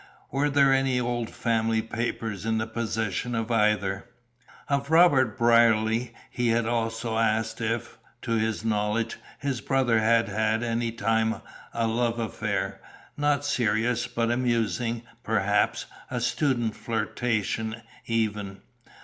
Were 0.31 0.49
there 0.49 0.73
any 0.73 0.99
old 0.99 1.29
family 1.29 1.83
papers 1.83 2.43
in 2.43 2.57
the 2.57 2.65
possession 2.65 3.35
of 3.35 3.51
either?" 3.51 4.07
Of 4.67 4.89
Robert 4.89 5.37
Brierly 5.37 6.15
he 6.31 6.57
also 6.57 7.19
asked 7.19 7.61
if, 7.61 7.99
to 8.23 8.31
his 8.31 8.65
knowledge, 8.65 9.17
his 9.37 9.61
brother 9.61 9.99
had 9.99 10.27
had 10.27 10.63
at 10.63 10.71
any 10.71 10.91
time 10.91 11.41
a 11.71 11.85
love 11.85 12.17
affair 12.17 12.81
not 13.15 13.45
serious, 13.45 14.07
but 14.07 14.31
amusing, 14.31 15.03
perhaps 15.21 15.85
a 16.09 16.19
student's 16.19 16.77
flirtation, 16.79 17.83
even. 18.07 18.61